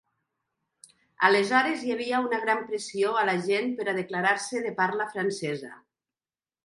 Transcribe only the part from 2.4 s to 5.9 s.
gran pressió a la gent per a declarar-se de parla francesa.